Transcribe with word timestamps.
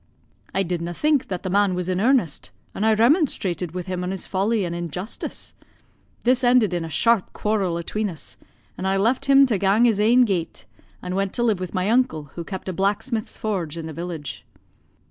"I 0.51 0.63
did 0.63 0.81
na' 0.81 0.93
think 0.93 1.27
that 1.27 1.43
the 1.43 1.49
man 1.51 1.75
was 1.75 1.87
in 1.87 2.01
earnest, 2.01 2.49
an' 2.73 2.83
I 2.83 2.95
remonstrated 2.95 3.73
with 3.75 3.85
him 3.85 4.03
on 4.03 4.09
his 4.09 4.25
folly 4.25 4.65
an' 4.65 4.73
injustice. 4.73 5.53
This 6.23 6.43
ended 6.43 6.73
in 6.73 6.83
a 6.83 6.89
sharp 6.89 7.31
quarrel 7.33 7.77
atween 7.77 8.09
us, 8.09 8.35
and 8.79 8.87
I 8.87 8.97
left 8.97 9.25
him 9.25 9.45
to 9.45 9.59
gang 9.59 9.85
his 9.85 9.99
ain 9.99 10.25
gate, 10.25 10.65
an' 11.03 11.13
went 11.13 11.33
to 11.33 11.43
live 11.43 11.59
with 11.59 11.75
my 11.75 11.87
uncle, 11.87 12.31
who 12.33 12.43
kept 12.43 12.67
a 12.67 12.73
blacksmith's 12.73 13.37
forge 13.37 13.77
in 13.77 13.85
the 13.85 13.93
village. 13.93 14.43